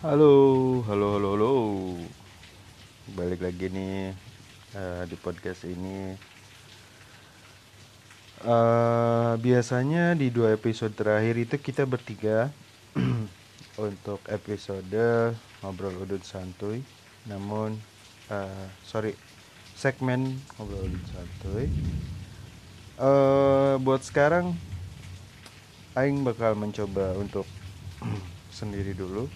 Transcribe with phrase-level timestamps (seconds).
[0.00, 1.52] Halo, halo, halo, halo.
[3.12, 4.16] Balik lagi nih
[4.72, 6.16] uh, di podcast ini.
[8.40, 12.48] Uh, biasanya di dua episode terakhir itu kita bertiga
[13.76, 16.80] untuk episode ngobrol udut santuy.
[17.28, 17.76] Namun,
[18.32, 19.12] uh, sorry,
[19.76, 21.68] segmen ngobrol udut santuy.
[22.96, 24.56] Uh, buat sekarang,
[25.92, 27.44] Aing bakal mencoba untuk
[28.48, 29.28] sendiri dulu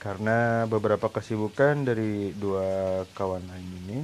[0.00, 3.98] karena beberapa kesibukan dari dua kawan lain ini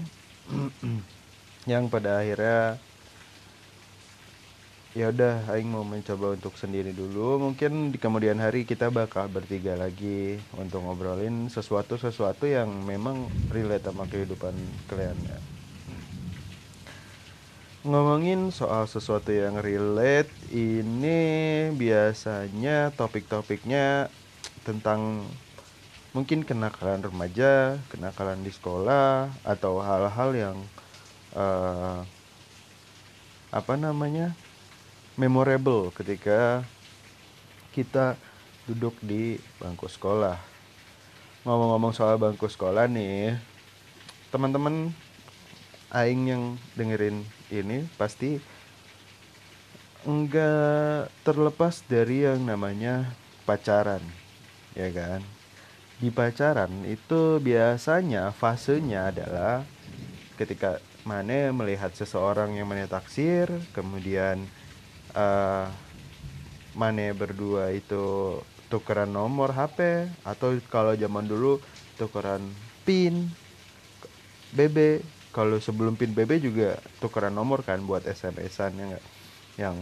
[1.72, 2.76] yang pada akhirnya
[4.96, 7.36] ya udah aing mau mencoba untuk sendiri dulu.
[7.36, 13.88] Mungkin di kemudian hari kita bakal bertiga lagi untuk ngobrolin sesuatu sesuatu yang memang relate
[13.88, 14.56] sama kehidupan
[14.88, 15.38] kalian ya.
[17.86, 24.10] Ngomongin soal sesuatu yang relate ini biasanya topik-topiknya
[24.66, 25.22] tentang
[26.16, 30.56] mungkin kenakalan remaja, kenakalan di sekolah atau hal-hal yang
[31.36, 32.00] uh,
[33.52, 34.32] apa namanya
[35.20, 36.64] memorable ketika
[37.76, 38.16] kita
[38.64, 40.40] duduk di bangku sekolah.
[41.44, 43.36] Ngomong-ngomong soal bangku sekolah nih,
[44.32, 44.96] teman-teman
[45.92, 46.42] aing yang
[46.80, 48.40] dengerin ini pasti
[50.08, 53.04] enggak terlepas dari yang namanya
[53.44, 54.00] pacaran,
[54.72, 55.35] ya kan?
[55.96, 59.64] Di pacaran itu biasanya fasenya adalah
[60.36, 60.76] ketika
[61.08, 64.44] mana melihat seseorang yang mana taksir kemudian
[65.16, 65.70] uh,
[66.76, 68.36] mana berdua itu
[68.68, 71.62] tukeran nomor HP atau kalau zaman dulu
[71.96, 72.44] tukeran
[72.84, 73.32] pin
[74.52, 75.00] BB
[75.32, 79.04] kalau sebelum pin BB juga tukeran nomor kan buat SMS-an ya nggak?
[79.60, 79.76] Yang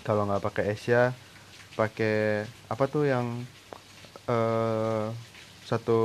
[0.00, 1.12] kalau nggak pakai Asia
[1.72, 3.48] pakai apa tuh yang
[4.28, 5.10] uh,
[5.66, 6.00] satu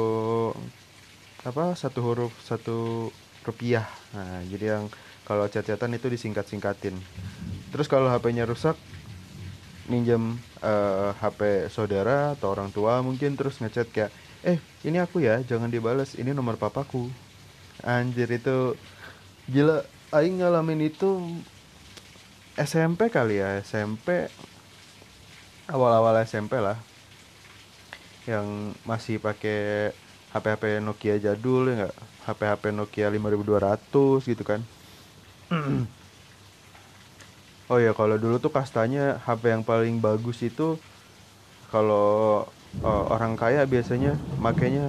[1.44, 3.10] apa satu huruf satu
[3.44, 3.88] rupiah.
[4.16, 4.86] Nah jadi yang
[5.28, 6.96] kalau chat-chatan itu disingkat-singkatin.
[7.72, 8.80] Terus kalau HP-nya rusak
[9.88, 14.12] minjem uh, eh, HP saudara atau orang tua mungkin terus ngechat kayak
[14.44, 17.12] eh ini aku ya jangan dibales ini nomor papaku.
[17.84, 18.76] Anjir itu
[19.52, 19.84] gila.
[20.08, 21.20] Aing ngalamin itu
[22.56, 24.32] SMP kali ya SMP
[25.68, 26.80] awal-awal SMP lah
[28.28, 29.92] yang masih pakai
[30.36, 31.96] HP-HP Nokia jadul ya nggak?
[32.28, 34.62] HP-HP Nokia 5200 gitu kan?
[37.68, 40.80] Oh ya kalau dulu tuh kastanya HP yang paling bagus itu
[41.68, 42.48] kalau
[42.80, 44.88] uh, orang kaya biasanya makanya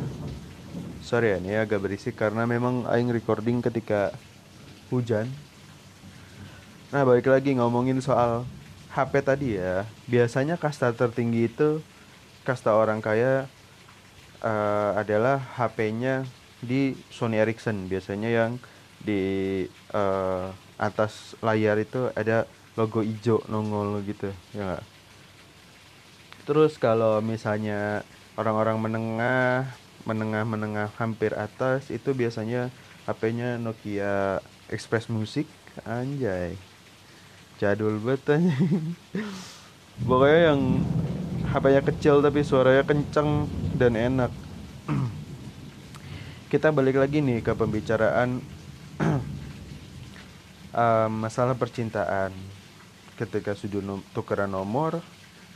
[1.02, 4.14] sorry ya ini agak berisik karena memang aing recording ketika
[4.94, 5.26] hujan.
[6.94, 8.46] Nah balik lagi ngomongin soal
[8.94, 9.82] HP tadi ya.
[10.06, 11.82] Biasanya kasta tertinggi itu
[12.48, 13.44] kasta orang kaya
[14.40, 16.24] uh, adalah HP-nya
[16.64, 17.84] di Sony Ericsson.
[17.92, 18.52] Biasanya yang
[19.04, 20.48] di uh,
[20.80, 22.48] atas layar itu ada
[22.78, 24.84] logo hijau nongol gitu ya gak?
[26.46, 28.06] terus kalau misalnya
[28.38, 29.66] orang-orang menengah
[30.06, 32.72] menengah menengah hampir atas itu biasanya
[33.04, 34.40] HP-nya Nokia
[34.72, 35.44] Express Music.
[35.84, 36.56] Anjay.
[37.58, 38.40] Jadul banget
[40.08, 40.60] pokoknya yang
[41.48, 44.32] HP-nya kecil tapi suaranya kenceng dan enak.
[46.52, 48.44] Kita balik lagi nih ke pembicaraan
[50.72, 52.36] um, masalah percintaan.
[53.16, 55.02] Ketika sudah tukeran nomor,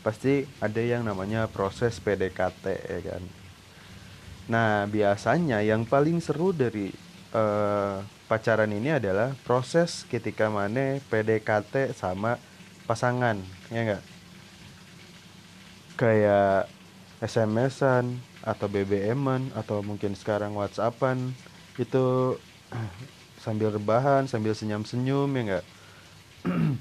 [0.02, 3.22] pasti ada yang namanya proses PDKT ya kan.
[4.50, 6.90] Nah, biasanya yang paling seru dari
[7.30, 12.40] uh, pacaran ini adalah proses ketika mana PDKT sama
[12.90, 13.38] pasangan,
[13.70, 14.02] ya enggak?
[16.02, 16.66] Kayak
[17.22, 21.30] SMS-an atau BBM-an atau mungkin sekarang WhatsApp-an
[21.78, 22.34] itu
[23.44, 25.64] sambil rebahan, sambil senyum-senyum ya enggak?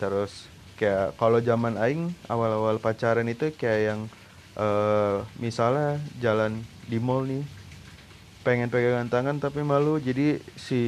[0.00, 0.46] Terus
[0.78, 4.00] kayak kalau zaman aing awal-awal pacaran itu kayak yang
[4.54, 7.42] uh, misalnya jalan di mall nih
[8.40, 10.80] pengen pegangan tangan tapi malu jadi si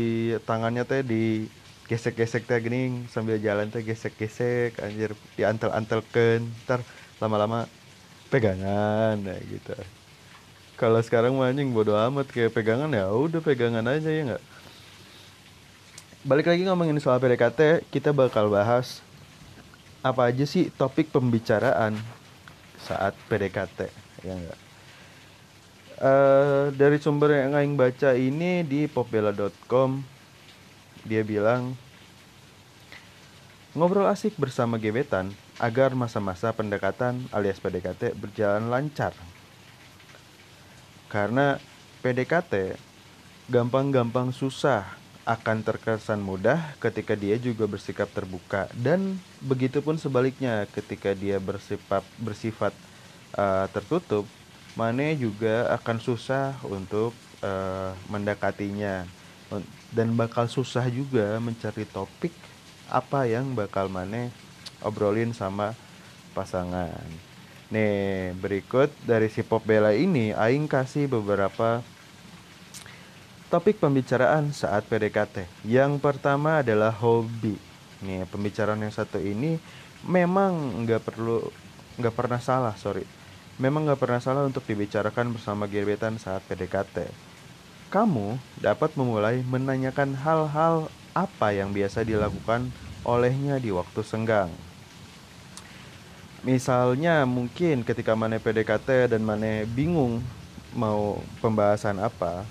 [0.48, 1.44] tangannya teh di
[1.92, 6.80] gesek-gesek teh gini sambil jalan teh gesek-gesek anjir diantel-antelkan ntar
[7.20, 7.68] lama-lama
[8.32, 9.76] pegangan ya gitu.
[10.80, 14.44] Kalau sekarang anjing bodo amat kayak pegangan ya udah pegangan aja ya nggak?
[16.24, 19.04] Balik lagi ngomongin soal PDKT kita bakal bahas
[20.02, 21.94] apa aja sih topik pembicaraan
[22.82, 23.86] saat PDKT
[24.26, 24.58] ya enggak
[26.02, 30.02] uh, dari sumber yang aing baca ini di popbella.com
[31.06, 31.74] dia bilang
[33.72, 39.16] Ngobrol asik bersama gebetan agar masa-masa pendekatan alias PDKT berjalan lancar.
[41.08, 41.56] Karena
[42.04, 42.76] PDKT
[43.48, 44.84] gampang-gampang susah
[45.24, 52.74] akan terkesan mudah ketika dia juga bersikap terbuka dan begitupun sebaliknya ketika dia bersifat bersifat
[53.38, 54.28] uh, tertutup
[54.74, 57.14] Mane juga akan susah untuk
[57.44, 59.06] uh, mendekatinya
[59.92, 62.32] dan bakal susah juga mencari topik
[62.88, 64.32] apa yang bakal Mane
[64.84, 65.76] obrolin sama
[66.32, 67.04] pasangan.
[67.72, 71.80] Nih, berikut dari si Pop Bella ini aing kasih beberapa
[73.48, 75.48] topik pembicaraan saat PDKT.
[75.64, 77.56] Yang pertama adalah hobi.
[78.04, 79.56] Nih, pembicaraan yang satu ini
[80.04, 81.40] memang nggak perlu
[81.96, 83.04] nggak pernah salah, sorry
[83.60, 87.31] memang gak pernah salah untuk dibicarakan bersama gebetan saat PDKT.
[87.92, 92.72] Kamu dapat memulai menanyakan hal-hal apa yang biasa dilakukan
[93.04, 94.48] olehnya di waktu senggang.
[96.40, 100.24] Misalnya mungkin ketika Mane PDKT dan Mane bingung
[100.72, 102.48] mau pembahasan apa,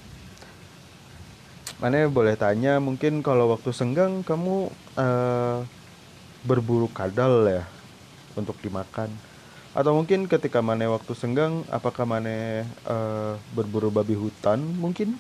[1.82, 5.66] Mane boleh tanya mungkin kalau waktu senggang kamu uh,
[6.46, 7.66] berburu kadal ya
[8.38, 9.10] untuk dimakan
[9.72, 15.16] atau mungkin ketika Mane waktu senggang apakah Mane uh, berburu babi hutan mungkin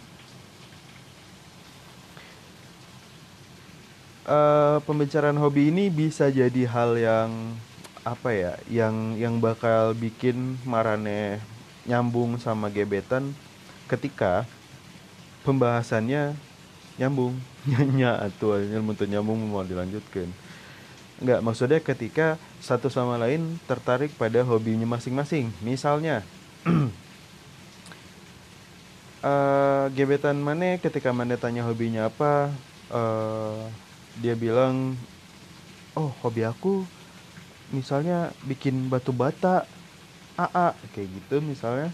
[4.25, 7.29] uh, pembicaraan hobi ini bisa jadi hal yang
[8.01, 11.37] apa ya yang yang bakal bikin Marane
[11.85, 13.33] nyambung sama gebetan
[13.85, 14.49] ketika
[15.45, 16.33] pembahasannya
[16.97, 17.37] nyambung
[17.69, 18.57] nyanya atau
[19.05, 20.29] nyambung mau dilanjutkan
[21.21, 25.53] Enggak, maksudnya ketika satu sama lain tertarik pada hobinya masing-masing.
[25.61, 26.25] Misalnya,
[29.21, 32.49] uh, gebetan mana ketika mana tanya hobinya apa,
[32.89, 33.69] uh,
[34.19, 34.99] dia bilang,
[35.95, 36.83] oh hobi aku
[37.71, 39.63] misalnya bikin batu bata,
[40.35, 41.87] AA kayak gitu misalnya,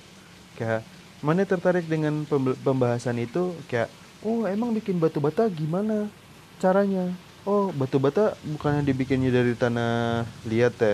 [0.57, 0.81] kayak
[1.21, 2.25] mana tertarik dengan
[2.65, 3.53] pembahasan itu?
[3.69, 3.93] Kayak,
[4.25, 6.09] oh emang bikin batu bata gimana
[6.57, 7.13] caranya?
[7.47, 10.93] oh batu bata bukannya dibikinnya dari tanah liat ya?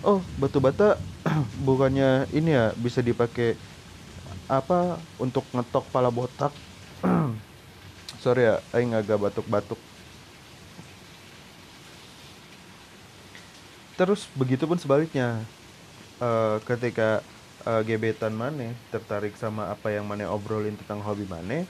[0.00, 0.96] Oh batu bata
[1.68, 3.52] bukannya ini ya bisa dipakai
[4.48, 6.56] apa untuk ngetok pala botak?
[8.24, 9.78] Sorry ya aing agak batuk-batuk
[14.00, 15.44] terus begitu pun sebaliknya
[16.24, 17.20] uh, ketika
[17.68, 21.68] uh, gebetan Mane tertarik sama apa yang Mane obrolin tentang hobi Mane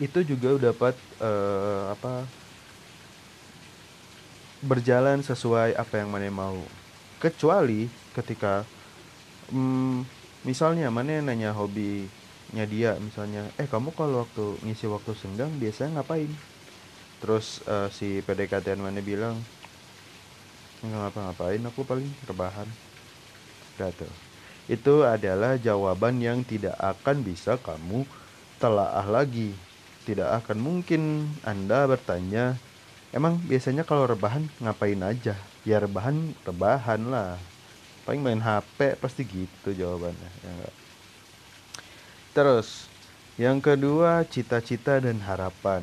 [0.00, 2.24] itu juga dapat uh, apa
[4.64, 6.56] berjalan sesuai apa yang mana mau.
[7.20, 8.64] Kecuali ketika
[9.52, 10.08] hmm,
[10.48, 16.32] misalnya mana nanya hobinya dia misalnya eh kamu kalau waktu ngisi waktu senggang biasanya ngapain?
[17.20, 19.36] Terus uh, si PDKT mana bilang
[20.80, 22.68] nggak ngapa-ngapain aku paling rebahan
[23.76, 24.08] gitu
[24.70, 28.04] itu adalah jawaban yang tidak akan bisa kamu
[28.60, 29.52] telaah lagi
[30.08, 31.02] tidak akan mungkin
[31.44, 32.56] anda bertanya
[33.10, 35.34] Emang biasanya kalau rebahan ngapain aja?
[35.66, 37.42] Ya rebahan, rebahan lah.
[38.06, 40.30] Paling main HP pasti gitu jawabannya.
[40.46, 40.74] Ya enggak?
[42.30, 42.86] Terus,
[43.34, 45.82] yang kedua cita-cita dan harapan.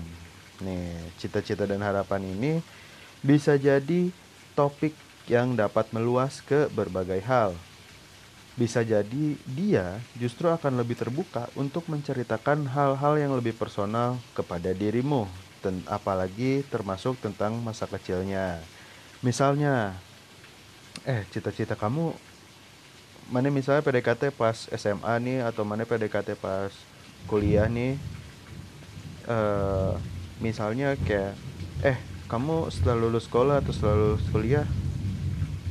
[0.63, 2.63] Nih, cita-cita dan harapan ini
[3.19, 4.07] bisa jadi
[4.57, 4.97] topik
[5.29, 7.53] yang dapat meluas ke berbagai hal.
[8.57, 15.29] Bisa jadi dia justru akan lebih terbuka untuk menceritakan hal-hal yang lebih personal kepada dirimu
[15.61, 18.57] dan apalagi termasuk tentang masa kecilnya.
[19.21, 19.93] Misalnya,
[21.05, 22.17] eh cita-cita kamu
[23.29, 26.71] mana misalnya PDKT pas SMA nih atau mana PDKT pas
[27.27, 27.99] kuliah nih
[29.27, 29.99] uh,
[30.39, 31.35] misalnya kayak
[31.83, 34.67] eh kamu setelah lulus sekolah atau setelah lulus kuliah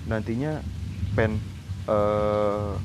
[0.08, 0.64] nantinya
[1.12, 1.36] pen
[1.84, 2.76] uh,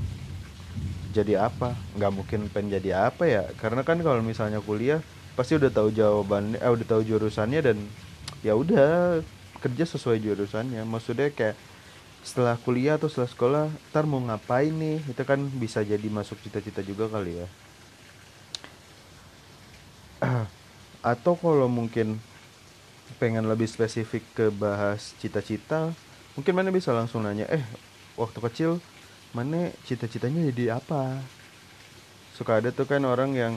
[1.11, 1.75] jadi apa?
[1.99, 3.43] Nggak mungkin pen jadi apa ya?
[3.59, 5.03] Karena kan kalau misalnya kuliah
[5.35, 7.77] pasti udah tahu jawabannya eh udah tahu jurusannya dan
[8.43, 9.19] ya udah
[9.59, 10.83] kerja sesuai jurusannya.
[10.87, 11.55] Maksudnya kayak
[12.23, 15.03] setelah kuliah atau setelah sekolah ntar mau ngapain nih?
[15.11, 17.47] Itu kan bisa jadi masuk cita-cita juga kali ya.
[21.11, 22.21] Atau kalau mungkin
[23.17, 25.91] pengen lebih spesifik ke bahas cita-cita
[26.37, 27.63] mungkin mana bisa langsung nanya eh
[28.15, 28.71] waktu kecil
[29.31, 31.23] mana cita-citanya jadi apa?
[32.35, 33.53] Suka ada tuh kan orang yang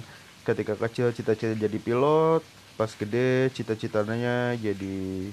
[0.47, 2.43] ketika kecil cita-cita jadi pilot
[2.75, 5.31] pas gede cita-citanya jadi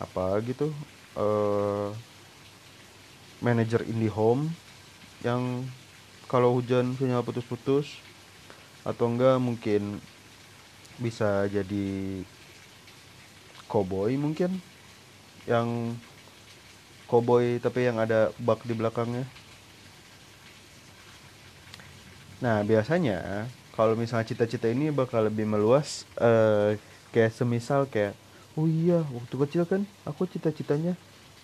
[0.00, 0.72] apa gitu
[1.16, 1.88] uh,
[3.40, 4.52] manajer home
[5.24, 5.64] yang
[6.28, 8.00] kalau hujan sinyal putus-putus
[8.84, 10.00] atau enggak mungkin
[11.00, 12.22] bisa jadi
[13.74, 14.62] cowboy mungkin?
[15.50, 15.98] Yang
[17.10, 19.26] koboi tapi yang ada bak di belakangnya?
[22.38, 26.78] Nah biasanya kalau misalnya cita-cita ini bakal lebih meluas uh,
[27.10, 28.14] kayak semisal kayak
[28.54, 30.94] oh iya waktu kecil kan aku cita-citanya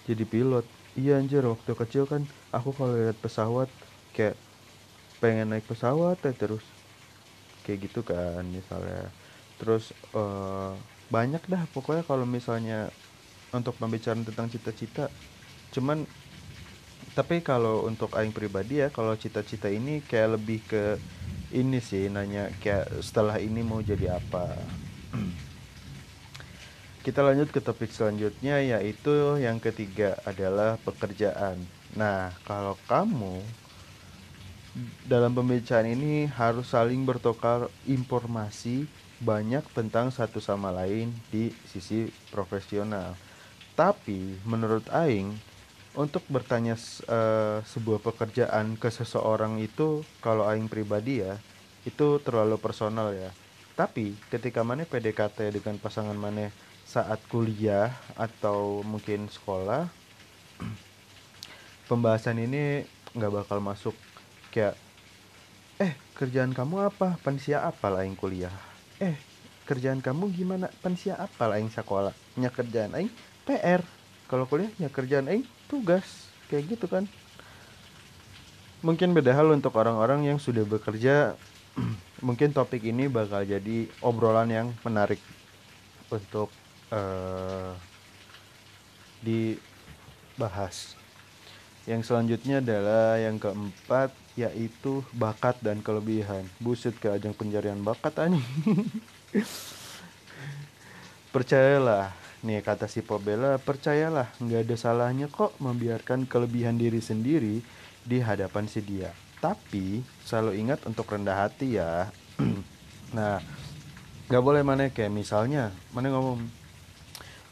[0.06, 0.62] jadi pilot.
[0.94, 3.70] Iya anjir waktu kecil kan aku kalau lihat pesawat
[4.14, 4.34] kayak
[5.22, 6.64] pengen naik pesawat ya terus.
[7.66, 9.10] Kayak gitu kan misalnya.
[9.60, 10.72] Terus uh,
[11.10, 12.88] banyak dah pokoknya kalau misalnya
[13.50, 15.10] untuk pembicaraan tentang cita-cita
[15.74, 16.06] cuman
[17.12, 20.84] tapi kalau untuk aing pribadi ya kalau cita-cita ini kayak lebih ke
[21.50, 24.46] ini sih nanya kayak setelah ini mau jadi apa.
[27.04, 31.58] Kita lanjut ke topik selanjutnya yaitu yang ketiga adalah pekerjaan.
[31.98, 33.42] Nah kalau kamu
[35.02, 38.86] dalam pembicaraan ini harus saling bertukar informasi
[39.20, 43.12] banyak tentang satu sama lain di sisi profesional.
[43.76, 45.36] Tapi menurut aing
[45.92, 46.74] untuk bertanya
[47.08, 51.36] uh, sebuah pekerjaan ke seseorang itu kalau aing pribadi ya
[51.84, 53.28] itu terlalu personal ya.
[53.76, 56.48] Tapi ketika mana PDKT dengan pasangan mana
[56.88, 59.88] saat kuliah atau mungkin sekolah
[61.88, 63.96] pembahasan ini nggak bakal masuk.
[64.48, 64.80] Kayak
[65.76, 67.20] eh kerjaan kamu apa?
[67.20, 68.69] Pansia apa yang kuliah
[69.00, 69.16] eh
[69.64, 70.68] kerjaan kamu gimana?
[70.84, 72.12] Pansia apa yang sekolah?
[72.36, 73.10] Nya kerjaan aing
[73.48, 73.80] PR
[74.30, 76.30] kalau kuliahnya kerjaan aing tugas.
[76.46, 77.08] Kayak gitu kan.
[78.84, 81.34] Mungkin beda hal untuk orang-orang yang sudah bekerja.
[82.26, 85.18] Mungkin topik ini bakal jadi obrolan yang menarik
[86.10, 86.52] untuk
[86.90, 87.72] uh,
[89.22, 90.98] dibahas.
[91.88, 94.12] Yang selanjutnya adalah yang keempat
[94.46, 98.40] yaitu bakat dan kelebihan buset ke ajang pencarian bakat ani
[101.34, 107.60] percayalah Nih kata si Pobela, percayalah nggak ada salahnya kok membiarkan kelebihan diri sendiri
[108.00, 109.12] di hadapan si dia.
[109.44, 112.08] Tapi selalu ingat untuk rendah hati ya.
[113.16, 113.44] nah,
[114.32, 116.40] nggak boleh mana kayak misalnya mana ngomong,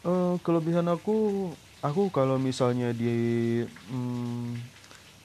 [0.09, 1.53] e, kelebihan aku,
[1.85, 3.61] aku kalau misalnya di
[3.93, 4.57] hmm,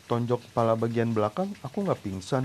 [0.07, 2.45] tonjok kepala bagian belakang, aku nggak pingsan.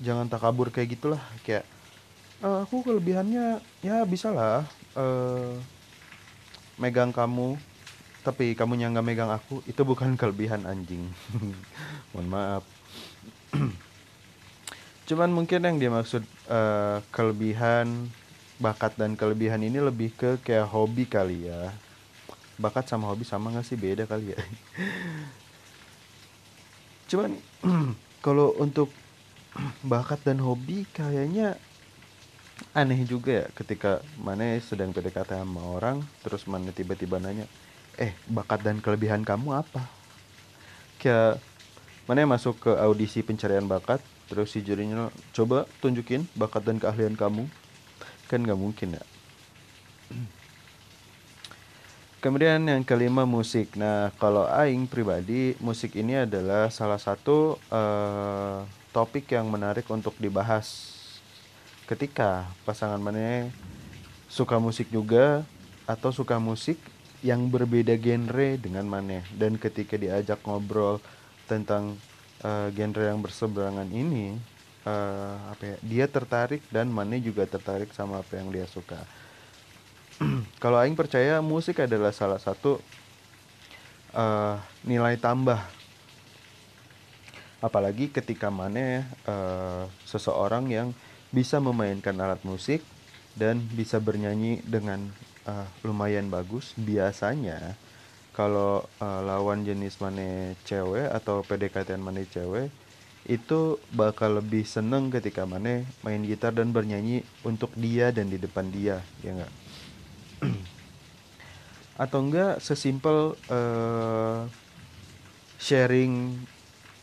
[0.00, 1.64] Jangan takabur kayak gitulah, kayak
[2.44, 5.56] uh, aku kelebihannya ya bisa lah uh,
[6.76, 7.56] megang kamu
[8.26, 9.62] tapi kamu yang nggak megang aku.
[9.70, 11.06] Itu bukan kelebihan anjing.
[12.12, 12.64] Mohon maaf.
[15.06, 18.10] Cuman mungkin yang dimaksud uh, kelebihan
[18.58, 21.70] bakat dan kelebihan ini lebih ke kayak hobi kali ya
[22.56, 23.76] bakat sama hobi sama gak sih?
[23.76, 24.40] Beda kali ya.
[27.10, 27.38] Cuman
[28.24, 28.90] kalau untuk
[29.92, 31.56] bakat dan hobi kayaknya
[32.72, 37.44] aneh juga ya ketika mana sedang PDKT sama orang terus mana tiba-tiba nanya
[38.00, 39.84] eh bakat dan kelebihan kamu apa?
[41.00, 41.40] Kayak
[42.08, 47.48] mana masuk ke audisi pencarian bakat terus si jurinya coba tunjukin bakat dan keahlian kamu.
[48.26, 49.04] Kan nggak mungkin ya
[52.26, 53.78] kemudian yang kelima musik.
[53.78, 60.90] Nah kalau aing pribadi musik ini adalah salah satu uh, topik yang menarik untuk dibahas
[61.86, 63.46] ketika pasangan mana
[64.26, 65.46] suka musik juga
[65.86, 66.82] atau suka musik
[67.22, 69.22] yang berbeda genre dengan mana.
[69.30, 70.98] Dan ketika diajak ngobrol
[71.46, 71.94] tentang
[72.42, 74.34] uh, genre yang berseberangan ini
[74.82, 78.98] uh, apa ya dia tertarik dan mana juga tertarik sama apa yang dia suka
[80.62, 82.80] kalau aing percaya musik adalah salah satu
[84.16, 85.60] uh, nilai tambah.
[87.60, 90.88] Apalagi ketika mana uh, seseorang yang
[91.32, 92.84] bisa memainkan alat musik
[93.36, 95.02] dan bisa bernyanyi dengan
[95.44, 97.76] uh, lumayan bagus biasanya
[98.36, 102.68] kalau uh, lawan jenis mana cewek atau PDKT mana cewek
[103.26, 108.70] itu bakal lebih seneng ketika mana main gitar dan bernyanyi untuk dia dan di depan
[108.70, 109.65] dia ya enggak
[112.02, 114.44] atau enggak sesimpel uh,
[115.56, 116.36] sharing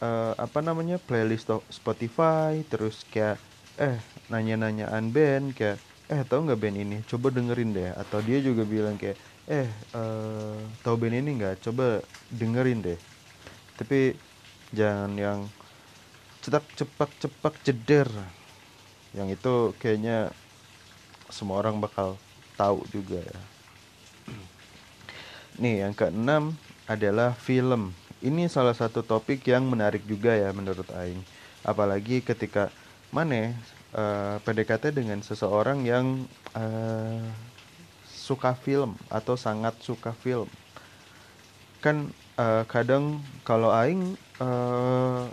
[0.04, 3.42] uh, apa namanya playlist Spotify terus kayak
[3.82, 3.98] eh
[4.30, 6.98] nanya-nanyaan band kayak eh tau nggak band ini?
[7.10, 7.90] Coba dengerin deh.
[7.96, 9.18] Atau dia juga bilang kayak
[9.50, 13.00] eh uh, tahu band ini nggak coba dengerin deh.
[13.80, 14.14] Tapi
[14.70, 15.40] jangan yang
[16.46, 18.10] cetak cepak cepak jeder.
[19.18, 20.30] Yang itu kayaknya
[21.34, 22.20] semua orang bakal
[22.64, 23.42] tahu juga ya.
[25.62, 26.56] Nih yang keenam
[26.88, 27.92] adalah film.
[28.24, 31.20] Ini salah satu topik yang menarik juga ya menurut Aing.
[31.68, 32.72] Apalagi ketika
[33.12, 33.52] mana
[33.92, 36.24] uh, PDKT dengan seseorang yang
[36.56, 37.24] uh,
[38.08, 40.48] suka film atau sangat suka film.
[41.84, 45.28] Kan uh, kadang kalau aing uh,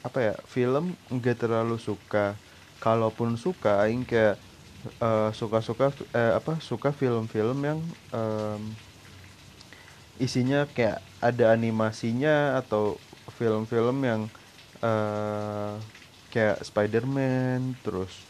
[0.00, 2.34] apa ya film nggak terlalu suka.
[2.82, 4.40] Kalaupun suka aing kayak
[5.02, 7.78] uh, suka-suka uh, apa suka film-film yang
[8.12, 8.62] um,
[10.20, 12.98] isinya kayak ada animasinya atau
[13.38, 14.20] film-film yang
[14.82, 15.78] uh,
[16.30, 18.22] kayak Spider-Man terus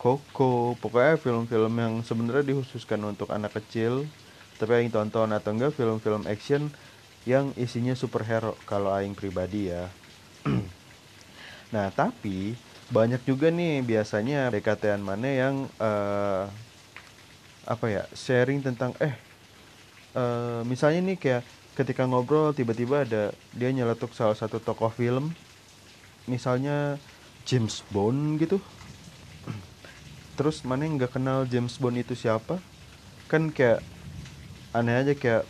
[0.00, 4.08] Coco pokoknya film-film yang sebenarnya dikhususkan untuk anak kecil
[4.56, 6.68] tapi yang tonton atau enggak film-film action
[7.28, 9.88] yang isinya superhero kalau aing pribadi ya.
[11.70, 12.58] Nah tapi
[12.90, 16.50] banyak juga nih biasanya PKT mana yang uh,
[17.64, 19.14] apa ya sharing tentang eh
[20.18, 21.42] uh, misalnya nih kayak
[21.78, 25.32] ketika ngobrol tiba-tiba ada dia nyeletuk salah satu tokoh film.
[26.28, 27.00] Misalnya
[27.48, 28.60] James Bond gitu.
[30.38, 32.60] Terus mana yang nggak kenal James Bond itu siapa?
[33.30, 33.80] Kan kayak
[34.76, 35.42] aneh aja kayak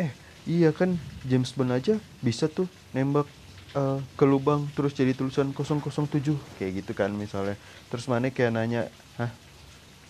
[0.00, 0.10] eh
[0.48, 2.66] iya kan James Bond aja bisa tuh
[2.96, 3.28] nembak
[3.76, 7.60] uh, ke lubang terus jadi tulisan 007 kayak gitu kan misalnya
[7.92, 8.88] terus mana kayak nanya
[9.20, 9.30] hah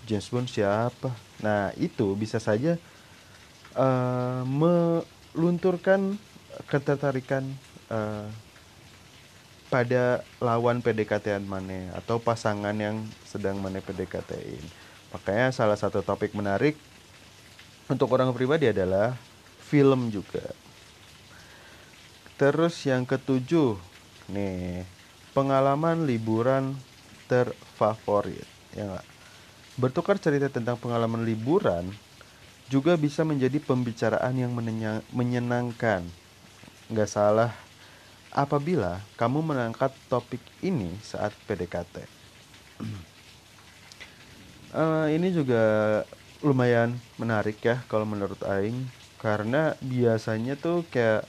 [0.07, 1.11] James Bond siapa
[1.43, 2.79] nah itu bisa saja
[3.77, 6.17] uh, melunturkan
[6.71, 7.45] ketertarikan
[7.93, 8.31] uh,
[9.67, 14.63] pada lawan PDKT mana atau pasangan yang sedang mana PDKT-in.
[15.11, 16.79] Makanya salah satu topik menarik
[17.91, 19.19] untuk orang pribadi adalah
[19.67, 20.55] film juga.
[22.37, 23.81] Terus yang ketujuh,
[24.29, 24.85] nih
[25.33, 26.77] pengalaman liburan
[27.33, 28.45] terfavorit,
[28.77, 29.07] ya gak?
[29.81, 31.97] Bertukar cerita tentang pengalaman liburan
[32.69, 34.53] juga bisa menjadi pembicaraan yang
[35.13, 36.05] menyenangkan.
[36.93, 37.53] Nggak salah
[38.37, 42.05] apabila kamu mengangkat topik ini saat PDKT.
[44.77, 45.65] uh, ini juga
[46.45, 51.25] lumayan menarik ya kalau menurut Aing karena biasanya tuh kayak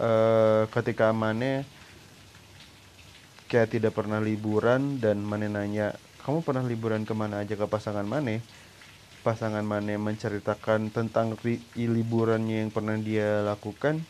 [0.00, 1.64] uh, ketika Mane
[3.46, 5.94] kayak tidak pernah liburan dan Mane nanya
[6.26, 8.42] kamu pernah liburan ke mana aja ke pasangan Mane?
[9.22, 11.38] Pasangan Mane menceritakan tentang
[11.78, 14.02] liburannya yang pernah dia lakukan.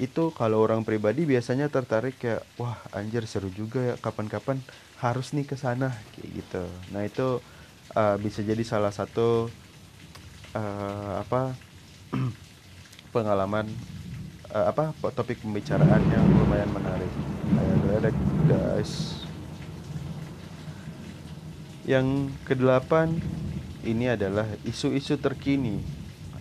[0.00, 4.64] Itu kalau orang pribadi biasanya tertarik kayak wah anjir seru juga ya kapan-kapan
[5.04, 6.64] harus nih ke sana kayak gitu.
[6.96, 7.44] Nah itu
[7.92, 9.52] uh, bisa jadi salah satu
[10.56, 11.52] uh, apa
[13.14, 13.68] pengalaman
[14.52, 17.12] uh, apa topik pembicaraan yang lumayan menarik.
[17.92, 18.10] Ada
[18.46, 19.22] guys.
[21.82, 23.18] Yang kedelapan
[23.82, 25.82] ini adalah isu-isu terkini.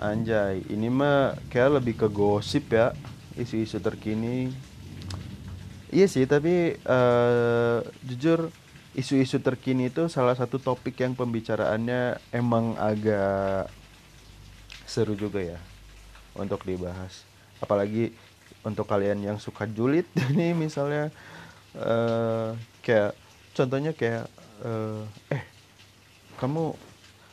[0.01, 2.93] Anjay, ini mah kayak lebih ke gosip ya.
[3.33, 4.53] Isu-isu terkini.
[5.91, 8.47] Iya sih, tapi uh, jujur
[8.95, 13.71] isu-isu terkini itu salah satu topik yang pembicaraannya emang agak
[14.87, 15.59] seru juga ya
[16.35, 17.30] untuk dibahas
[17.61, 18.11] apalagi
[18.61, 21.13] untuk kalian yang suka julid ini misalnya
[21.77, 23.15] uh, kayak
[23.55, 24.25] contohnya kayak
[24.65, 25.43] uh, eh
[26.41, 26.73] kamu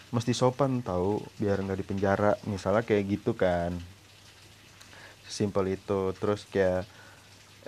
[0.09, 3.77] mesti sopan tahu biar nggak dipenjara misalnya kayak gitu kan.
[5.29, 6.13] Simpel itu.
[6.17, 6.89] Terus kayak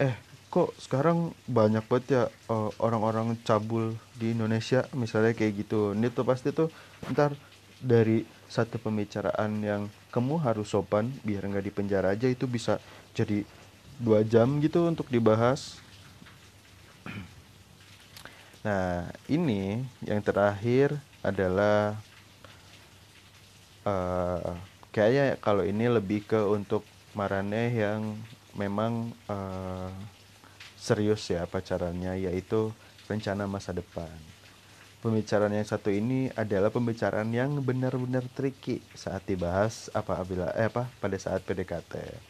[0.01, 0.17] eh
[0.49, 4.89] kok sekarang banyak banget ya uh, orang-orang cabul di Indonesia?
[4.97, 5.93] Misalnya kayak gitu.
[5.93, 6.73] Ini tuh pasti tuh
[7.13, 7.37] ntar
[7.81, 12.83] dari satu pembicaraan yang kamu harus sopan biar nggak di penjara aja itu bisa
[13.15, 13.47] jadi
[14.03, 15.79] dua jam gitu untuk dibahas.
[18.61, 20.93] Nah ini yang terakhir
[21.25, 21.97] adalah
[23.89, 24.53] uh,
[24.93, 26.85] kayaknya kalau ini lebih ke untuk
[27.17, 28.21] marane yang
[28.53, 29.89] memang uh,
[30.77, 32.69] serius ya pacarannya yaitu
[33.09, 34.30] rencana masa depan
[35.01, 40.93] Pembicaraan yang satu ini adalah pembicaraan yang benar-benar tricky saat dibahas apa apabila eh apa
[41.01, 42.21] pada saat PDKT.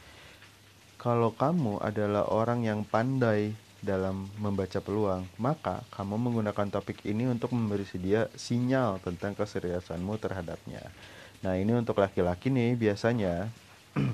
[0.95, 7.59] Kalau kamu adalah orang yang pandai dalam membaca peluang, maka kamu menggunakan topik ini untuk
[7.59, 10.95] memberi dia sinyal tentang keseriusanmu terhadapnya.
[11.43, 13.51] Nah, ini untuk laki-laki nih biasanya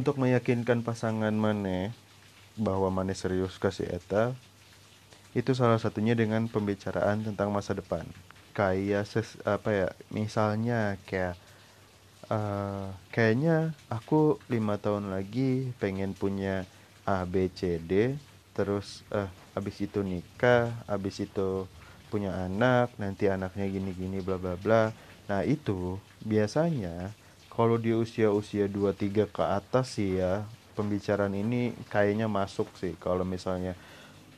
[0.00, 1.92] untuk meyakinkan pasangan mana
[2.56, 4.32] bahwa mana serius kasih eta
[5.36, 8.08] itu salah satunya dengan pembicaraan tentang masa depan.
[8.56, 11.36] Kayak ses, apa ya misalnya kayak
[12.32, 16.64] uh, kayaknya aku lima tahun lagi pengen punya
[17.04, 18.16] A B C D
[18.56, 21.68] terus uh, abis itu nikah abis itu
[22.08, 24.88] punya anak nanti anaknya gini gini bla bla bla.
[25.28, 27.12] Nah itu biasanya
[27.52, 32.96] kalau di usia usia 23 ke atas sih ya pembicaraan ini kayaknya masuk sih.
[32.96, 33.76] Kalau misalnya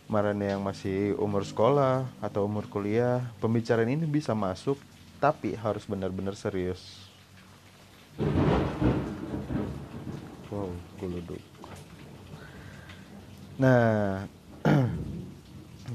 [0.09, 4.81] marane yang masih umur sekolah atau umur kuliah pembicaraan ini bisa masuk
[5.21, 7.07] tapi harus benar-benar serius.
[10.49, 11.41] Wow kuluduk
[13.59, 14.23] nah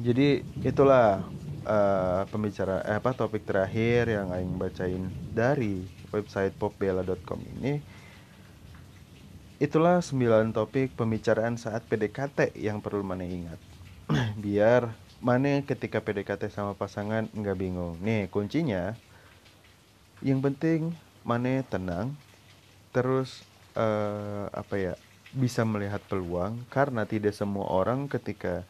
[0.05, 1.23] jadi itulah
[1.63, 7.79] uh, pembicara eh, apa topik terakhir yang aing bacain dari website popbella.com ini.
[9.63, 13.72] Itulah 9 topik pembicaraan saat PDKT yang perlu mana ingat
[14.43, 14.91] biar
[15.23, 17.95] mana ketika PDKT sama pasangan nggak bingung.
[18.03, 18.95] Nih kuncinya
[20.19, 20.91] yang penting
[21.23, 22.15] mana tenang
[22.91, 24.93] terus uh, apa ya
[25.33, 28.67] bisa melihat peluang karena tidak semua orang ketika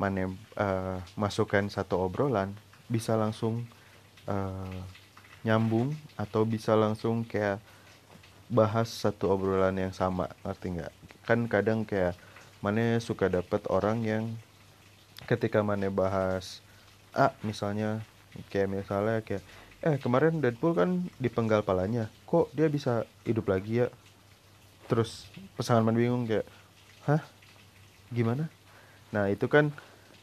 [0.00, 2.56] mana uh, masukkan satu obrolan
[2.88, 3.66] bisa langsung
[4.30, 4.80] uh,
[5.44, 7.60] nyambung atau bisa langsung kayak
[8.46, 10.92] bahas satu obrolan yang sama ngerti nggak?
[11.26, 12.14] Kan kadang kayak
[12.62, 14.24] mana suka dapat orang yang
[15.26, 16.62] ketika mana bahas
[17.12, 18.00] A misalnya
[18.48, 19.42] kayak misalnya kayak
[19.84, 23.88] eh kemarin Deadpool kan dipenggal palanya kok dia bisa hidup lagi ya?
[24.86, 25.26] Terus
[25.58, 26.46] pasangan mana bingung kayak
[27.04, 27.22] hah?
[28.12, 28.48] Gimana?
[29.10, 29.74] Nah itu kan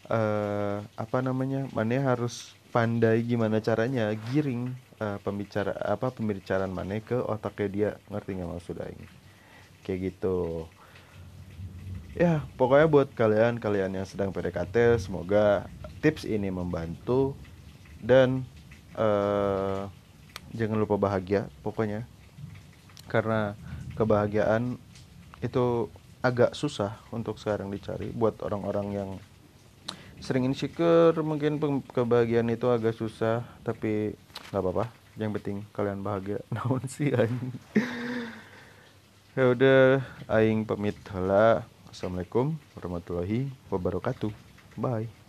[0.08, 7.18] uh, apa namanya mana harus pandai gimana caranya giring uh, pembicara apa pembicaraan mana ke
[7.20, 7.90] otaknya dia.
[8.10, 9.04] Ngerti nggak maksud aing?
[9.84, 10.68] Kayak gitu
[12.14, 15.66] ya pokoknya buat kalian kalian yang sedang PDKT semoga
[16.04, 17.32] tips ini membantu.
[18.04, 18.44] Dan
[19.00, 19.88] uh,
[20.52, 22.04] jangan lupa bahagia pokoknya.
[23.08, 23.56] Karena
[23.96, 24.76] kebahagiaan
[25.40, 25.88] itu
[26.20, 28.12] agak susah untuk sekarang dicari.
[28.12, 29.10] Buat orang-orang yang
[30.20, 33.48] sering insecure mungkin kebahagiaan itu agak susah.
[33.64, 34.12] Tapi
[34.52, 34.92] nggak apa-apa.
[35.16, 36.44] Yang penting kalian bahagia.
[36.54, 37.16] Naon sih
[39.34, 41.00] ya udah aing pamit.
[41.16, 44.34] Lah assalamualaikum warahmatullahi wabarakatuh.
[44.82, 45.23] Bye